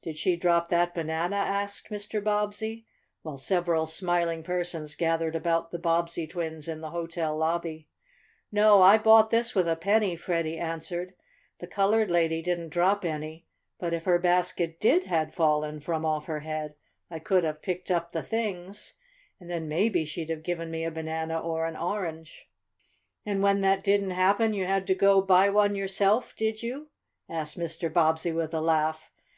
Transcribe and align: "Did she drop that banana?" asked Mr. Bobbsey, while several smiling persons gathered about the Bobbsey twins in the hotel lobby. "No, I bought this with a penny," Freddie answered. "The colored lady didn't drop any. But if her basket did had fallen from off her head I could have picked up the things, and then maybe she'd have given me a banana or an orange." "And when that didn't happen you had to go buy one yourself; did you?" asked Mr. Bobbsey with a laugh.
"Did 0.00 0.16
she 0.16 0.34
drop 0.34 0.68
that 0.68 0.94
banana?" 0.94 1.36
asked 1.36 1.90
Mr. 1.90 2.24
Bobbsey, 2.24 2.86
while 3.20 3.36
several 3.36 3.84
smiling 3.84 4.42
persons 4.42 4.94
gathered 4.94 5.36
about 5.36 5.72
the 5.72 5.78
Bobbsey 5.78 6.26
twins 6.26 6.68
in 6.68 6.80
the 6.80 6.88
hotel 6.88 7.36
lobby. 7.36 7.86
"No, 8.50 8.80
I 8.80 8.96
bought 8.96 9.28
this 9.28 9.54
with 9.54 9.68
a 9.68 9.76
penny," 9.76 10.16
Freddie 10.16 10.56
answered. 10.56 11.12
"The 11.58 11.66
colored 11.66 12.10
lady 12.10 12.40
didn't 12.40 12.70
drop 12.70 13.04
any. 13.04 13.46
But 13.78 13.92
if 13.92 14.04
her 14.04 14.18
basket 14.18 14.80
did 14.80 15.04
had 15.04 15.34
fallen 15.34 15.80
from 15.80 16.06
off 16.06 16.24
her 16.24 16.40
head 16.40 16.74
I 17.10 17.18
could 17.18 17.44
have 17.44 17.60
picked 17.60 17.90
up 17.90 18.12
the 18.12 18.22
things, 18.22 18.94
and 19.38 19.50
then 19.50 19.68
maybe 19.68 20.06
she'd 20.06 20.30
have 20.30 20.44
given 20.44 20.70
me 20.70 20.82
a 20.84 20.90
banana 20.90 21.38
or 21.38 21.66
an 21.66 21.76
orange." 21.76 22.48
"And 23.26 23.42
when 23.42 23.60
that 23.60 23.84
didn't 23.84 24.12
happen 24.12 24.54
you 24.54 24.64
had 24.64 24.86
to 24.86 24.94
go 24.94 25.20
buy 25.20 25.50
one 25.50 25.74
yourself; 25.74 26.34
did 26.34 26.62
you?" 26.62 26.88
asked 27.28 27.58
Mr. 27.58 27.92
Bobbsey 27.92 28.32
with 28.32 28.54
a 28.54 28.62
laugh. 28.62 29.10